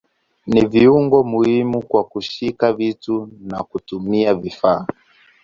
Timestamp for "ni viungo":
0.47-1.23